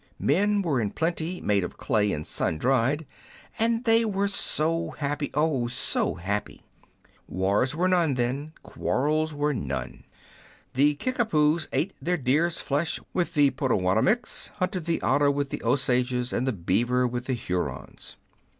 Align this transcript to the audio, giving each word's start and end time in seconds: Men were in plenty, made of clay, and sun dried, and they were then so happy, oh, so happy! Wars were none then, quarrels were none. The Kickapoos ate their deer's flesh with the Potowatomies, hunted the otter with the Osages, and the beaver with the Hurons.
Men 0.17 0.63
were 0.63 0.81
in 0.81 0.89
plenty, 0.89 1.39
made 1.41 1.63
of 1.63 1.77
clay, 1.77 2.11
and 2.11 2.25
sun 2.25 2.57
dried, 2.57 3.05
and 3.59 3.83
they 3.83 4.03
were 4.03 4.23
then 4.25 4.29
so 4.29 4.89
happy, 4.97 5.29
oh, 5.35 5.67
so 5.67 6.15
happy! 6.15 6.63
Wars 7.27 7.75
were 7.75 7.87
none 7.87 8.15
then, 8.15 8.53
quarrels 8.63 9.31
were 9.35 9.53
none. 9.53 10.05
The 10.73 10.95
Kickapoos 10.95 11.67
ate 11.71 11.93
their 12.01 12.17
deer's 12.17 12.59
flesh 12.59 12.99
with 13.13 13.35
the 13.35 13.51
Potowatomies, 13.51 14.47
hunted 14.55 14.85
the 14.85 14.99
otter 15.03 15.29
with 15.29 15.51
the 15.51 15.61
Osages, 15.63 16.33
and 16.33 16.47
the 16.47 16.51
beaver 16.53 17.05
with 17.05 17.25
the 17.25 17.35
Hurons. 17.35 18.17